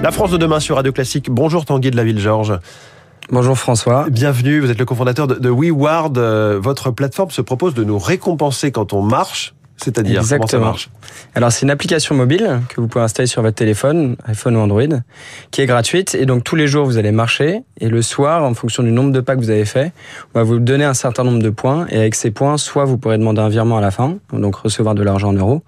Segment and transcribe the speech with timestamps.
[0.00, 1.28] La France de demain sur Radio Classique.
[1.28, 2.60] Bonjour Tanguy de la Ville-Georges.
[3.30, 4.06] Bonjour François.
[4.08, 6.16] Bienvenue, vous êtes le cofondateur de, WeWard.
[6.18, 10.90] Euh, votre plateforme se propose de nous récompenser quand on marche c'est-à-dire comment ça marche
[11.34, 14.82] Alors c'est une application mobile que vous pouvez installer sur votre téléphone, iPhone ou Android,
[15.50, 16.14] qui est gratuite.
[16.14, 17.62] Et donc tous les jours vous allez marcher.
[17.80, 19.92] Et le soir, en fonction du nombre de pas que vous avez fait,
[20.34, 21.86] on va vous donner un certain nombre de points.
[21.90, 24.94] Et avec ces points, soit vous pourrez demander un virement à la fin, donc recevoir
[24.94, 25.62] de l'argent en euros,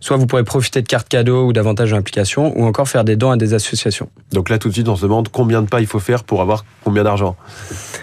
[0.00, 3.32] soit vous pourrez profiter de cartes cadeaux ou davantage d'applications ou encore faire des dons
[3.32, 4.08] à des associations.
[4.32, 6.40] Donc là tout de suite on se demande combien de pas il faut faire pour
[6.40, 7.36] avoir combien d'argent.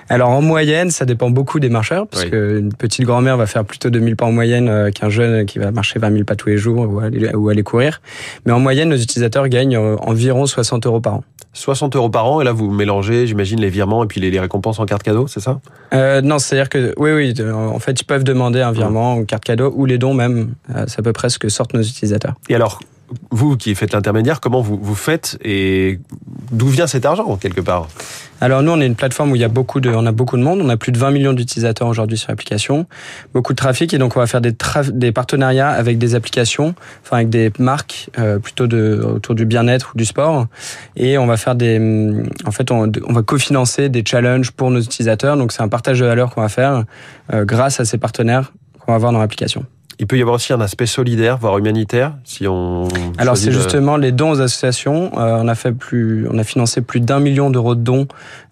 [0.10, 3.90] Alors en moyenne, ça dépend beaucoup des marcheurs parce qu'une petite grand-mère va faire plutôt
[3.90, 6.58] 2000 pas en moyenne euh, qu'un jeune qui va marcher 20 000 pas tous les
[6.58, 8.02] jours ou aller, ou aller courir.
[8.46, 11.24] Mais en moyenne, nos utilisateurs gagnent euh, environ 60 euros par an.
[11.54, 14.80] 60 euros par an, et là vous mélangez, j'imagine, les virements et puis les, récompenses
[14.80, 15.60] en carte cadeau, c'est ça?
[15.94, 19.44] Euh, Non, c'est-à-dire que oui, oui, en fait, ils peuvent demander un virement, une carte
[19.44, 20.56] cadeau ou les dons même.
[20.76, 22.34] Euh, c'est à peu près ce que sortent nos utilisateurs.
[22.50, 22.80] Et alors,
[23.30, 26.00] vous qui faites l'intermédiaire, comment vous, vous faites et
[26.54, 27.88] d'où vient cet argent quelque part
[28.44, 30.36] alors nous, on est une plateforme où il y a beaucoup de, on a beaucoup
[30.36, 30.60] de monde.
[30.62, 32.88] On a plus de 20 millions d'utilisateurs aujourd'hui sur l'application,
[33.34, 34.54] beaucoup de trafic et donc on va faire des,
[34.92, 39.94] des partenariats avec des applications, enfin avec des marques euh, plutôt de autour du bien-être
[39.94, 40.48] ou du sport
[40.98, 41.80] et on va faire des,
[42.46, 45.38] en fait, on, on va cofinancer des challenges pour nos utilisateurs.
[45.38, 46.84] Donc c'est un partage de valeur qu'on va faire
[47.32, 49.66] euh, grâce à ces partenaires qu'on va avoir dans l'application.
[50.00, 52.88] Il peut y avoir aussi un aspect solidaire, voire humanitaire, si on.
[53.18, 55.12] Alors c'est justement les dons aux associations.
[55.18, 58.08] Euh, on a fait plus, on a financé plus d'un million d'euros de dons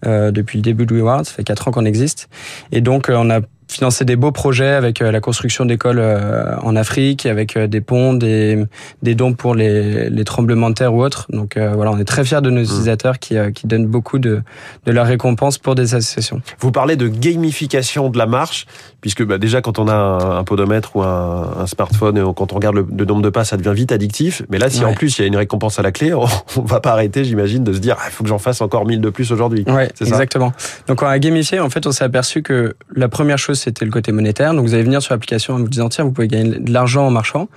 [0.05, 1.25] euh, depuis le début de WeWard.
[1.25, 2.29] Ça fait quatre ans qu'on existe,
[2.71, 6.55] et donc euh, on a financer des beaux projets avec euh, la construction d'écoles euh,
[6.61, 8.63] en Afrique, avec euh, des ponts, des,
[9.01, 11.27] des dons pour les, les tremblements de terre ou autres.
[11.29, 12.63] Donc voilà, on est très fiers de nos mmh.
[12.63, 14.41] utilisateurs qui, qui donnent beaucoup de,
[14.85, 16.41] de la récompense pour des associations.
[16.59, 18.65] Vous parlez de gamification de la marche,
[18.99, 22.55] puisque bah, déjà quand on a un, podomètre ou un, un, smartphone, et quand on
[22.55, 24.43] regarde le, nombre de pas, ça devient vite addictif.
[24.49, 26.25] Mais là, si en plus il y a une récompense à la clé, on,
[26.57, 28.85] on va pas arrêter, j'imagine, de se dire, ah, il faut que j'en fasse encore
[28.85, 29.63] 1000 de plus aujourd'hui.
[29.67, 30.53] Ouais, exactement.
[30.87, 33.91] Donc on a gamifié, en fait, on s'est aperçu que la première chose c'était le
[33.91, 34.53] côté monétaire.
[34.53, 37.07] Donc vous allez venir sur l'application en vous disant tiens, vous pouvez gagner de l'argent
[37.07, 37.47] en marchant,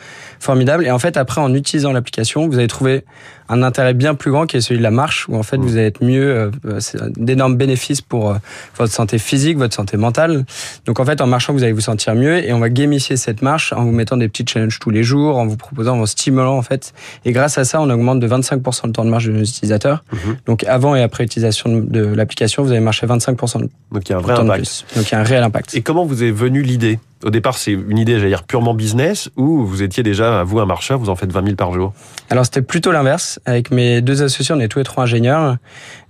[0.41, 0.87] formidable.
[0.87, 3.05] Et en fait après en utilisant l'application, vous allez trouver
[3.49, 5.63] un intérêt bien plus grand qui est celui de la marche, où en fait mmh.
[5.63, 8.35] vous allez être mieux, euh, c'est d'énormes bénéfices pour euh,
[8.77, 10.45] votre santé physique, votre santé mentale.
[10.87, 13.43] Donc en fait en marchant vous allez vous sentir mieux et on va gamifier cette
[13.43, 16.07] marche en vous mettant des petits challenges tous les jours, en vous proposant, en vous
[16.07, 16.93] stimulant en fait.
[17.25, 20.05] Et grâce à ça on augmente de 25% le temps de marche de nos utilisateurs.
[20.13, 20.17] Mmh.
[20.47, 24.15] Donc avant et après utilisation de l'application vous allez marcher 25% de Donc il y
[24.15, 24.85] a un vrai impact.
[24.97, 25.75] Donc il y a un réel impact.
[25.75, 26.99] Et comment vous est venue l'idée?
[27.25, 30.67] Au départ, c'est une idée, j'allais dire, purement business, ou vous étiez déjà, vous, un
[30.67, 31.95] marcheur, vous en faites 20 000 par jour?
[32.31, 33.41] Alors, c'était plutôt l'inverse.
[33.47, 35.57] Avec mes deux associés, on est tous les trois ingénieurs.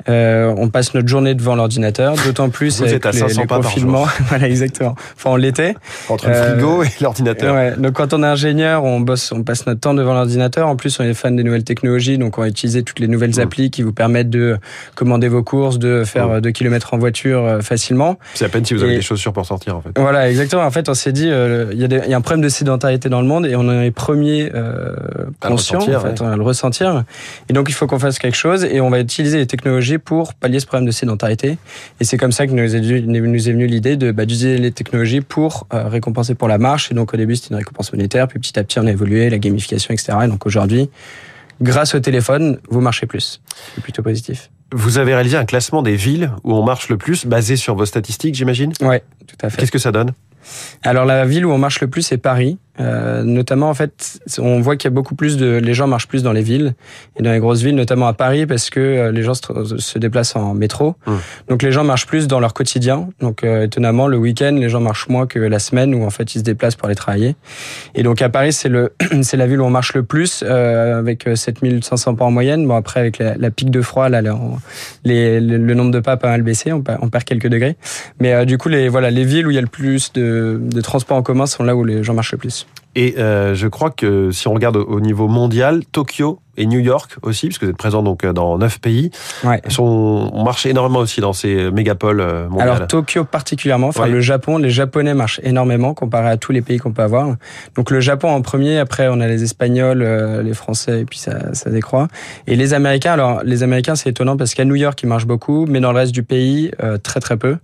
[0.08, 3.56] Euh, on passe notre journée devant l'ordinateur, d'autant plus vous êtes à 500 les, pas
[3.56, 4.06] confinements.
[4.28, 4.94] voilà, exactement.
[5.16, 5.74] Enfin, on l'était.
[6.08, 7.54] Entre le frigo euh, et l'ordinateur.
[7.54, 7.74] Ouais.
[7.78, 10.68] Donc, quand on est ingénieur, on bosse, on passe notre temps devant l'ordinateur.
[10.68, 13.36] En plus, on est fan des nouvelles technologies, donc on va utiliser toutes les nouvelles
[13.36, 13.40] mmh.
[13.40, 14.58] applis qui vous permettent de
[14.94, 16.40] commander vos courses, de faire mmh.
[16.40, 18.18] 2 km en voiture euh, facilement.
[18.34, 19.90] C'est à peine si vous avez des chaussures pour sortir, en fait.
[19.96, 20.64] Voilà, exactement.
[20.64, 23.20] En fait, on s'est dit, euh, il y, y, a un problème de sédentarité dans
[23.20, 24.94] le monde et on en est les premiers euh,
[25.40, 27.04] conscients, en fait, à le ressentir.
[27.48, 30.34] Et donc, il faut qu'on fasse quelque chose et on va utiliser les technologies pour
[30.34, 31.58] pallier ce problème de sédentarité.
[32.00, 34.72] Et c'est comme ça que nous est, nous est venue l'idée de bah, d'utiliser les
[34.72, 36.90] technologies pour euh, récompenser pour la marche.
[36.90, 39.28] Et donc, au début, c'était une récompense monétaire, puis petit à petit, on a évolué,
[39.28, 40.18] la gamification, etc.
[40.24, 40.88] Et donc, aujourd'hui,
[41.60, 43.40] grâce au téléphone, vous marchez plus.
[43.74, 44.50] C'est plutôt positif.
[44.72, 47.84] Vous avez réalisé un classement des villes où on marche le plus, basé sur vos
[47.84, 48.72] statistiques, j'imagine?
[48.80, 49.58] Ouais, tout à fait.
[49.58, 50.12] Qu'est-ce que ça donne?
[50.82, 52.58] Alors la ville où on marche le plus c'est Paris.
[52.80, 56.08] Euh, notamment en fait, on voit qu'il y a beaucoup plus de, les gens marchent
[56.08, 56.74] plus dans les villes
[57.16, 60.34] et dans les grosses villes, notamment à Paris, parce que euh, les gens se, déplacent
[60.34, 60.96] en métro.
[61.06, 61.12] Mmh.
[61.48, 63.08] Donc les gens marchent plus dans leur quotidien.
[63.20, 66.34] Donc euh, étonnamment, le week-end, les gens marchent moins que la semaine où en fait
[66.34, 67.36] ils se déplacent pour aller travailler.
[67.94, 68.92] Et donc à Paris, c'est le,
[69.22, 72.66] c'est la ville où on marche le plus, euh, avec 7500 pas en moyenne.
[72.66, 74.20] Bon après avec la, la pique de froid, là,
[75.04, 77.76] les, le, nombre de pas a pas mal baissé, on, on perd quelques degrés.
[78.20, 80.80] Mais du coup, les voilà, les villes où il y a le plus de, de
[80.80, 82.63] transports en commun sont là où les gens marchent le plus.
[82.96, 87.16] Et euh, je crois que si on regarde au niveau mondial, Tokyo et New York
[87.22, 89.10] aussi, puisque vous êtes présent donc dans neuf pays,
[89.42, 89.60] ouais.
[89.66, 92.68] sont, on marche énormément aussi dans ces mégapoles euh, mondiales.
[92.68, 96.78] Alors Tokyo particulièrement, enfin le Japon, les Japonais marchent énormément comparé à tous les pays
[96.78, 97.34] qu'on peut avoir.
[97.74, 101.18] Donc le Japon en premier, après on a les Espagnols, euh, les Français, et puis
[101.18, 102.06] ça, ça décroît.
[102.46, 105.66] Et les Américains, alors les Américains c'est étonnant parce qu'à New York ils marchent beaucoup,
[105.66, 106.70] mais dans le reste du pays
[107.02, 107.56] très très peu.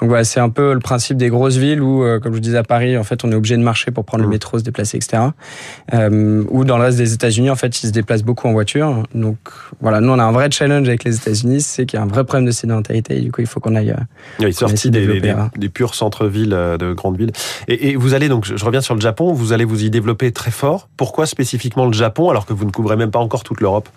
[0.00, 2.42] Donc voilà, c'est un peu le principe des grosses villes où, euh, comme je vous
[2.42, 4.32] disais à Paris, en fait, on est obligé de marcher pour prendre le mmh.
[4.32, 5.22] métro, se déplacer, etc.
[5.92, 9.02] Euh, ou dans le reste des États-Unis, en fait, ils se déplacent beaucoup en voiture.
[9.14, 9.36] Donc
[9.80, 12.08] voilà, nous on a un vrai challenge avec les États-Unis, c'est qu'il y a un
[12.08, 13.16] vrai problème de sédentarité.
[13.16, 13.90] Et du coup, il faut qu'on aille.
[13.90, 15.20] Euh, oui, sorti des,
[15.56, 17.32] des, purs centres-villes euh, de grandes villes.
[17.66, 20.30] Et, et, vous allez donc, je reviens sur le Japon, vous allez vous y développer
[20.30, 20.88] très fort.
[20.96, 23.88] Pourquoi spécifiquement le Japon alors que vous ne couvrez même pas encore toute l'Europe?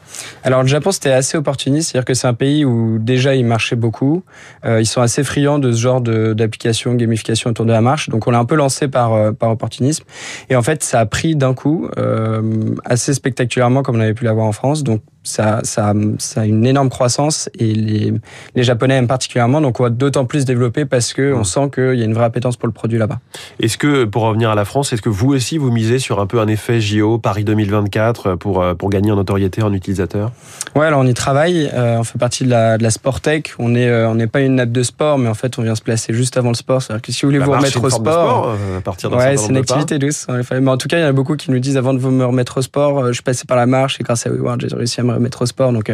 [0.44, 3.76] Alors le Japon, c'était assez opportuniste, c'est-à-dire que c'est un pays où déjà il marchait
[3.76, 4.24] beaucoup.
[4.66, 8.10] Ils sont assez friands de ce genre d'application, gamification autour de la marche.
[8.10, 10.06] Donc on l'a un peu lancé par, euh, par opportunisme.
[10.50, 12.42] Et en fait, ça a pris d'un coup, euh,
[12.86, 14.84] assez spectaculairement comme on avait pu l'avoir en France.
[14.84, 18.14] Donc ça, ça, ça a une énorme croissance et les,
[18.56, 19.62] les Japonais aiment particulièrement.
[19.62, 21.46] Donc on va d'autant plus développer parce que on mmh.
[21.46, 23.20] sent qu'il y a une vraie appétence pour le produit là-bas.
[23.60, 26.26] Est-ce que, pour revenir à la France, est-ce que vous aussi vous misez sur un
[26.26, 30.32] peu un effet JO Paris 2024 pour, pour gagner en notoriété en utilisateur?
[30.76, 31.70] Ouais, alors on y travaille.
[31.74, 33.54] Euh, on fait partie de la, de la Sportech.
[33.60, 35.76] On est, euh, on n'est pas une nappe de sport, mais en fait on vient
[35.76, 36.82] se placer juste avant le sport.
[36.82, 39.58] C'est-à-dire que si vous voulez vous remettre au sport, euh, à partir ouais, c'est une
[39.58, 40.28] activité douce.
[40.30, 42.12] Mais en tout cas, il y en a beaucoup qui nous disent avant de vous
[42.12, 44.76] me remettre au sport, je suis passé par la marche et grâce à WeWorld, j'ai
[44.76, 45.74] réussi à me remettre au sport.
[45.74, 45.92] Donc,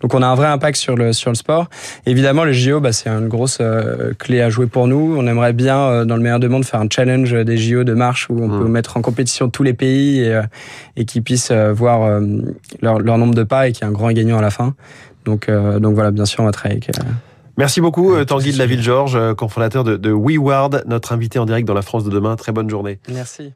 [0.00, 1.68] donc on a un vrai impact sur le sur le sport.
[2.06, 3.60] évidemment, les JO, bah, c'est une grosse
[4.18, 5.16] clé à jouer pour nous.
[5.18, 8.28] On aimerait bien, dans le meilleur des mondes, faire un challenge des JO de marche
[8.30, 8.60] où on mmh.
[8.60, 10.40] peut mettre en compétition tous les pays et,
[10.96, 12.20] et qu'ils puissent voir
[12.82, 14.74] leur, leur nombre de pas et qu'il y ait un grand gagnant à la fin.
[15.28, 16.98] Donc, euh, donc voilà, bien sûr, on va travailler avec.
[16.98, 17.10] Euh,
[17.58, 21.66] Merci beaucoup, Tanguy de la Ville Georges, cofondateur de, de WeWard, notre invité en direct
[21.66, 22.36] dans la France de demain.
[22.36, 23.00] Très bonne journée.
[23.12, 23.52] Merci.